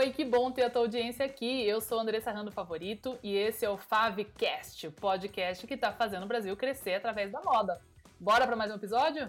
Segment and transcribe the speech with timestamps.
[0.00, 1.62] oi, que bom ter a tua audiência aqui.
[1.66, 6.22] Eu sou Andressa Rando Favorito e esse é o Favcast, o podcast que está fazendo
[6.22, 7.78] o Brasil crescer através da moda.
[8.18, 9.28] Bora para mais um episódio?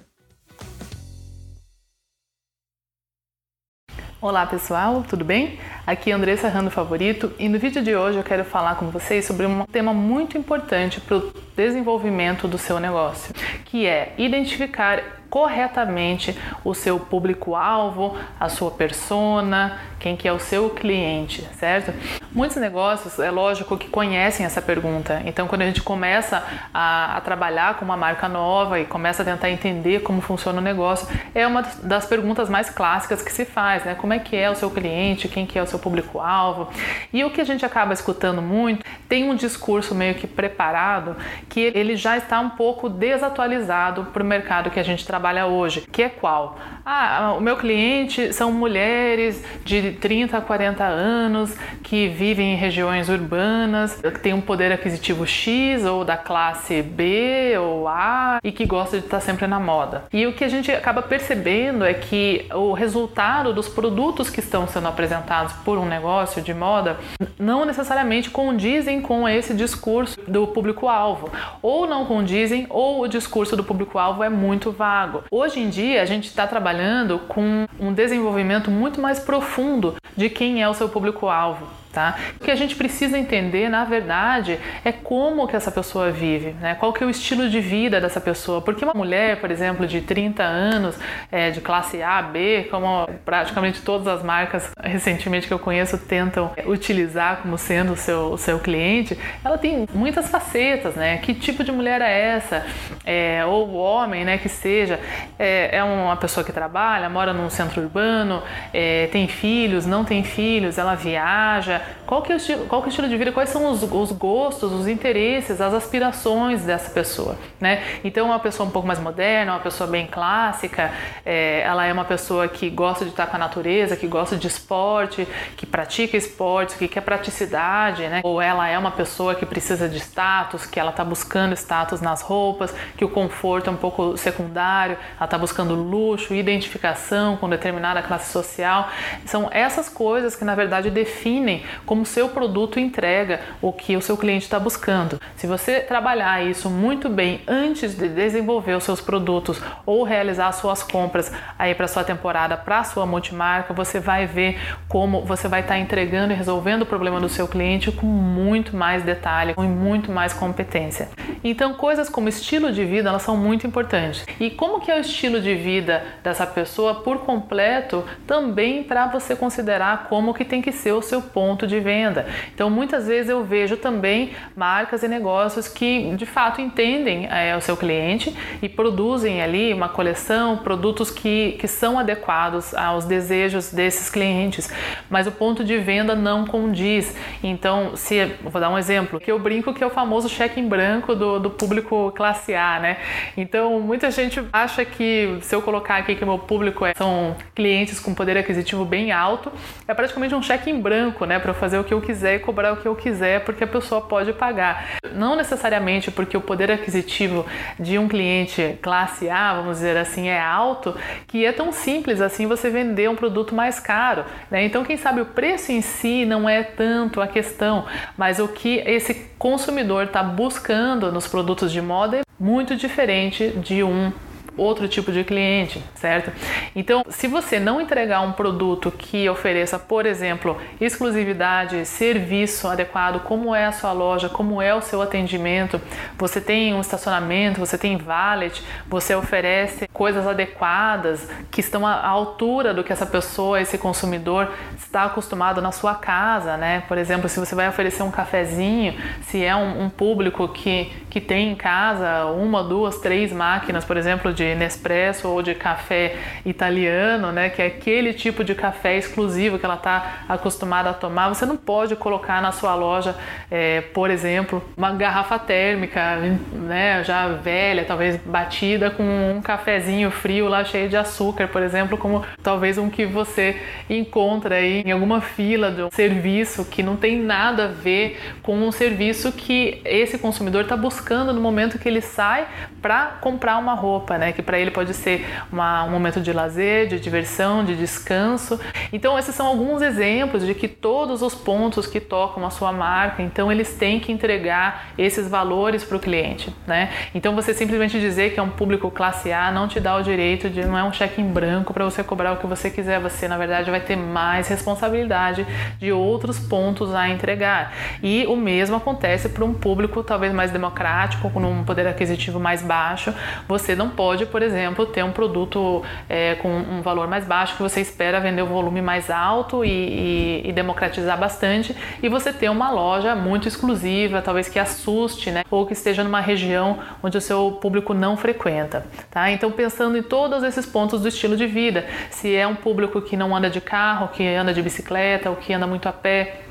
[4.22, 5.60] Olá pessoal, tudo bem?
[5.86, 9.26] Aqui é Andressa Rando Favorito e no vídeo de hoje eu quero falar com vocês
[9.26, 13.34] sobre um tema muito importante para o desenvolvimento do seu negócio,
[13.66, 20.72] que é identificar corretamente o seu público-alvo, a sua persona, quem que é o seu
[20.72, 21.94] cliente, certo?
[22.32, 25.22] Muitos negócios, é lógico que conhecem essa pergunta.
[25.26, 26.44] Então, quando a gente começa
[26.74, 30.62] a, a, trabalhar com uma marca nova e começa a tentar entender como funciona o
[30.62, 33.94] negócio, é uma das perguntas mais clássicas que se faz, né?
[33.94, 36.68] Como é que é o seu cliente, quem que é o seu público-alvo?
[37.14, 41.16] E o que a gente acaba escutando muito, tem um discurso meio que preparado
[41.48, 45.82] que ele já está um pouco desatualizado para o mercado que a gente trabalha hoje,
[45.92, 46.58] que é qual?
[46.84, 53.10] Ah, o meu cliente são mulheres de 30 a 40 anos que vivem em regiões
[53.10, 58.66] urbanas, que têm um poder aquisitivo X ou da classe B ou A e que
[58.66, 60.04] gosta de estar sempre na moda.
[60.12, 64.68] E o que a gente acaba percebendo é que o resultado dos produtos que estão
[64.68, 66.98] sendo apresentados por um negócio de moda
[67.40, 71.30] não necessariamente condizem com esse discurso do público-alvo,
[71.62, 75.24] ou não condizem, ou o discurso do público-alvo é muito vago.
[75.32, 79.81] Hoje em dia, a gente está trabalhando com um desenvolvimento muito mais profundo
[80.16, 81.81] de quem é o seu público-alvo.
[81.92, 82.18] Tá?
[82.40, 86.76] O que a gente precisa entender, na verdade, é como que essa pessoa vive, né?
[86.76, 88.62] qual que é o estilo de vida dessa pessoa.
[88.62, 90.98] Porque uma mulher, por exemplo, de 30 anos,
[91.30, 96.52] é, de classe A, B, como praticamente todas as marcas recentemente que eu conheço tentam
[96.66, 101.18] utilizar como sendo o seu, o seu cliente, ela tem muitas facetas, né?
[101.18, 102.66] Que tipo de mulher é essa?
[103.06, 105.00] É, ou homem, né, que seja,
[105.38, 108.42] é, é uma pessoa que trabalha, mora num centro urbano,
[108.74, 112.88] é, tem filhos, não tem filhos, ela viaja, qual que é o estilo, qual que
[112.88, 116.90] é o estilo de vida, quais são os, os gostos, os interesses, as aspirações dessa
[116.92, 117.84] pessoa, né?
[118.04, 120.92] Então, uma pessoa um pouco mais moderna, uma pessoa bem clássica,
[121.26, 124.48] é, ela é uma pessoa que gosta de estar com a natureza, que gosta de
[124.48, 128.22] esporte, que pratica esporte, que quer praticidade, né?
[128.24, 132.22] Ou ela é uma pessoa que precisa de status, que ela está buscando status nas
[132.22, 138.02] roupas, que o conforto é um pouco secundário, ela está buscando luxo, identificação com determinada
[138.02, 138.90] classe social.
[139.26, 144.18] São essas coisas que na verdade definem como seu produto entrega o que o seu
[144.18, 145.20] cliente está buscando.
[145.36, 150.84] Se você trabalhar isso muito bem antes de desenvolver os seus produtos ou realizar suas
[150.84, 155.76] compras aí para sua temporada, para sua multimarca, você vai ver como você vai estar
[155.76, 160.12] tá entregando e resolvendo o problema do seu cliente com muito mais detalhe, com muito
[160.12, 161.10] mais competência.
[161.44, 164.26] Então, coisas como estilo de vida, elas são muito importantes.
[164.40, 169.36] E como que é o estilo de vida dessa pessoa por completo, também para você
[169.36, 172.26] considerar como que tem que ser o seu ponto ponto de venda.
[172.54, 177.62] Então, muitas vezes eu vejo também marcas e negócios que de fato entendem é, o
[177.62, 184.10] seu cliente e produzem ali uma coleção, produtos que, que são adequados aos desejos desses
[184.10, 184.72] clientes,
[185.10, 187.16] mas o ponto de venda não condiz.
[187.44, 190.68] Então, se vou dar um exemplo, que eu brinco que é o famoso cheque em
[190.68, 192.98] branco do, do público classe A, né?
[193.38, 198.00] Então, muita gente acha que se eu colocar aqui que meu público é, são clientes
[198.00, 199.52] com poder aquisitivo bem alto,
[199.88, 201.40] é praticamente um cheque em branco, né?
[201.42, 204.02] para fazer o que eu quiser e cobrar o que eu quiser, porque a pessoa
[204.02, 204.98] pode pagar.
[205.14, 207.46] Não necessariamente porque o poder aquisitivo
[207.80, 210.96] de um cliente classe A, vamos dizer assim, é alto,
[211.28, 214.26] que é tão simples assim você vender um produto mais caro.
[214.50, 214.66] Né?
[214.66, 217.86] Então, quem sabe o preço em si não é tanto a questão,
[218.18, 223.84] mas o que esse consumidor está buscando nos produtos de moda é muito diferente de
[223.84, 224.12] um
[224.58, 226.32] outro tipo de cliente, certo?
[226.76, 233.56] Então, se você não entregar um produto que ofereça, por exemplo, exclusividade, serviço adequado, como
[233.56, 235.80] é a sua loja, como é o seu atendimento,
[236.18, 242.74] você tem um estacionamento, você tem valet, você oferece coisas adequadas que estão à altura
[242.74, 246.84] do que essa pessoa, esse consumidor está acostumado na sua casa, né?
[246.88, 251.22] Por exemplo, se você vai oferecer um cafezinho, se é um, um público que, que
[251.22, 256.16] tem em casa uma, duas, três máquinas, por exemplo, de Nespresso ou de café
[256.46, 261.30] italiano, né, que é aquele tipo de café exclusivo que ela está acostumada a tomar,
[261.30, 263.16] você não pode colocar na sua loja,
[263.50, 266.18] é, por exemplo, uma garrafa térmica,
[266.54, 271.98] né, já velha, talvez batida, com um cafezinho frio lá cheio de açúcar, por exemplo,
[271.98, 273.60] como talvez um que você
[273.90, 278.56] encontra aí em alguma fila de um serviço que não tem nada a ver com
[278.56, 282.48] um serviço que esse consumidor está buscando no momento que ele sai
[282.82, 284.31] para comprar uma roupa, né?
[284.32, 284.34] Né?
[284.34, 288.60] Que para ele pode ser uma, um momento de lazer, de diversão, de descanso.
[288.92, 293.22] Então esses são alguns exemplos de que todos os pontos que tocam a sua marca,
[293.22, 296.90] então eles têm que entregar esses valores para o cliente, né?
[297.14, 300.50] Então você simplesmente dizer que é um público classe A não te dá o direito
[300.50, 303.00] de não é um cheque em branco para você cobrar o que você quiser.
[303.00, 305.46] Você na verdade vai ter mais responsabilidade
[305.78, 307.74] de outros pontos a entregar.
[308.02, 312.62] E o mesmo acontece para um público talvez mais democrático, com um poder aquisitivo mais
[312.62, 313.14] baixo.
[313.48, 317.62] Você não pode, por exemplo, ter um produto é, com um valor mais baixo que
[317.62, 322.50] você espera vender o volume mais alto e, e, e democratizar bastante e você ter
[322.50, 325.44] uma loja muito exclusiva, talvez que assuste, né?
[325.50, 329.32] Ou que esteja numa região onde o seu público não frequenta, tá?
[329.32, 333.18] Então pensando em todos esses pontos do estilo de vida, se é um público que
[333.18, 336.42] não anda de carro, que anda de bicicleta ou que anda muito a pé,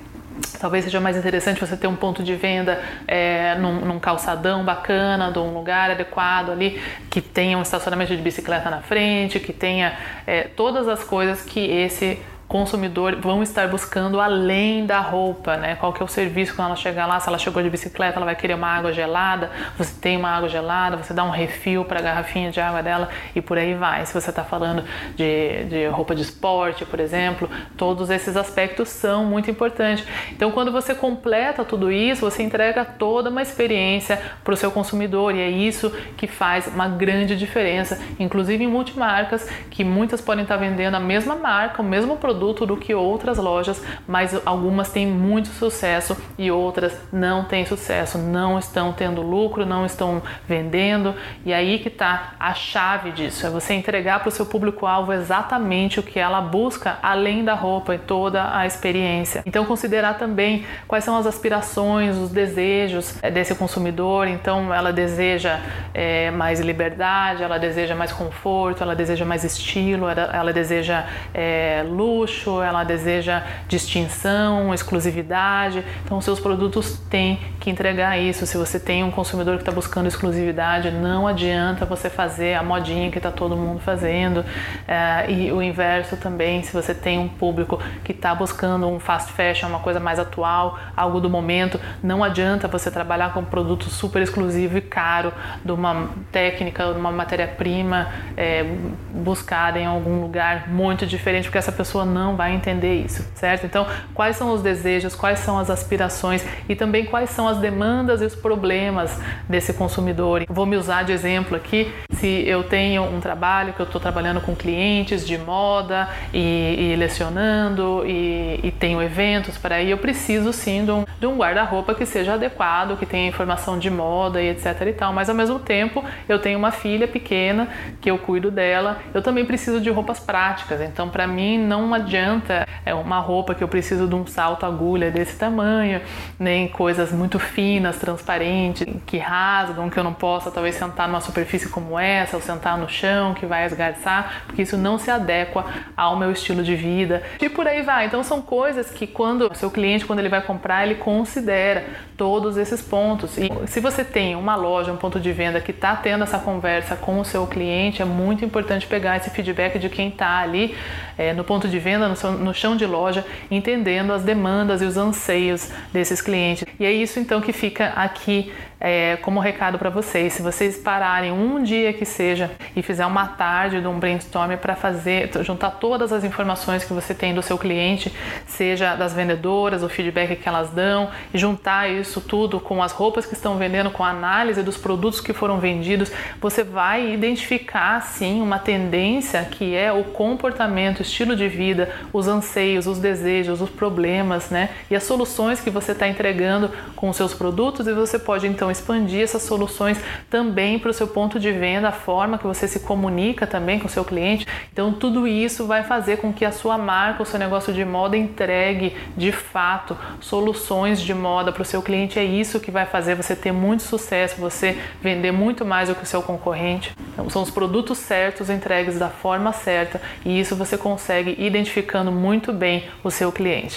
[0.59, 5.31] Talvez seja mais interessante você ter um ponto de venda é, num, num, calçadão bacana,
[5.32, 6.81] de um lugar adequado ali,
[7.11, 9.97] que tenha um estacionamento de bicicleta na frente, que tenha
[10.27, 15.76] é, todas as coisas que esse consumidor vão estar buscando além da roupa, né?
[15.76, 17.20] Qual que é o serviço quando ela chegar lá?
[17.20, 19.52] Se ela chegou de bicicleta, ela vai querer uma água gelada.
[19.79, 23.08] Você tem uma água gelada, você dá um refil para a garrafinha de água dela
[23.37, 24.05] e por aí vai.
[24.05, 24.82] Se você está falando
[25.14, 30.05] de, de roupa de esporte, por exemplo, todos esses aspectos são muito importantes.
[30.32, 35.37] Então, quando você completa tudo isso, você entrega toda uma experiência para o seu consumidor
[35.37, 40.56] e é isso que faz uma grande diferença, inclusive em multimarcas, que muitas podem estar
[40.56, 45.07] vendendo a mesma marca, o mesmo produto produto do que outras lojas, mas algumas têm
[45.07, 51.15] muito sucesso e outras não têm sucesso, não estão tendo lucro, não estão vendendo.
[51.45, 56.01] E aí que está a chave disso, é você entregar para o seu público-alvo exatamente
[56.01, 59.43] o que ela busca, além da roupa e toda a experiência.
[59.45, 64.27] Então considerar também quais são as aspirações, os desejos é, desse consumidor.
[64.27, 65.61] Então ela deseja
[65.93, 71.05] é, mais liberdade, ela deseja mais conforto, ela deseja mais estilo, ela, deseja
[71.35, 75.85] é, luxo luxo, ela deseja distinção, exclusividade.
[76.05, 78.47] Então, seus produtos têm que entregar isso.
[78.47, 83.11] Se você tem um consumidor que está buscando exclusividade, não adianta você fazer a modinha
[83.11, 84.44] que está todo mundo fazendo.
[84.87, 89.32] É, e o inverso também, se você tem um público que está buscando um fast
[89.32, 93.91] fashion, uma coisa mais atual, algo do momento, não adianta você trabalhar com um produto
[93.91, 95.32] super exclusivo e caro,
[95.65, 98.65] de uma técnica, de uma matéria-prima é,
[99.12, 103.67] buscada em algum lugar muito diferente, porque essa pessoa não vai entender isso, certo?
[103.67, 108.22] Então, quais são os desejos, quais são as aspirações e também quais são as demandas
[108.22, 109.19] e os problemas
[109.49, 110.44] desse consumidor.
[110.49, 114.40] Vou me usar de exemplo aqui, se eu tenho um trabalho que eu estou trabalhando
[114.40, 120.52] com clientes de moda e, e lecionando e, e, tenho eventos para ir, eu preciso
[120.52, 124.82] sim de um, um guarda-roupa que seja adequado, que tenha informação de moda e etc
[124.87, 127.69] e tal, mas ao mesmo tempo eu tenho uma filha pequena
[128.00, 132.10] que eu cuido dela, eu também preciso de roupas práticas, então para mim não adianta
[132.17, 136.01] é uma roupa que eu preciso de um salto agulha desse tamanho,
[136.39, 141.69] nem coisas muito finas, transparentes, que rasgam, que eu não possa talvez sentar numa superfície
[141.69, 145.65] como essa, ou sentar no chão, que vai esgarçar, porque isso não se adequa
[145.97, 147.23] ao meu estilo de vida.
[147.41, 148.07] E por aí vai.
[148.07, 151.85] Então são coisas que quando o seu cliente, quando ele vai comprar, ele considera
[152.17, 153.39] todos esses pontos.
[153.39, 156.96] E se você tem uma loja, um ponto de venda que está tendo essa conversa
[156.96, 160.77] com o seu cliente, é muito importante pegar esse feedback de quem está ali
[161.20, 164.96] é, no ponto de venda, no, no chão de loja, entendendo as demandas e os
[164.96, 166.65] anseios desses clientes.
[166.79, 168.50] E é isso então que fica aqui
[168.81, 170.32] é, como recado para vocês.
[170.32, 174.75] Se vocês pararem um dia que seja e fizer uma tarde de um brainstorm para
[174.75, 178.13] fazer, juntar todas as informações que você tem do seu cliente,
[178.46, 183.27] seja das vendedoras, o feedback que elas dão, e juntar isso tudo com as roupas
[183.27, 186.10] que estão vendendo, com a análise dos produtos que foram vendidos,
[186.41, 192.87] você vai identificar sim uma tendência que é o comportamento, estilo de vida, os anseios,
[192.87, 194.70] os desejos, os problemas, né?
[194.91, 198.72] E as soluções que você está entregando com os seus produtos, e você pode então
[198.72, 199.98] expandir essas soluções
[200.29, 203.86] também para o seu ponto de venda, a forma que você se comunica também com
[203.86, 204.46] o seu cliente.
[204.72, 208.17] Então, tudo isso vai fazer com que a sua marca, o seu negócio de moda
[208.17, 212.19] entregue de fato soluções de moda para o seu cliente.
[212.19, 216.05] É isso que vai fazer você ter muito sucesso, você vender muito mais do que
[216.05, 216.94] o seu concorrente.
[217.12, 222.53] Então, são os produtos certos entregues da forma certa e isso você consegue identificando muito
[222.53, 223.77] bem o seu cliente.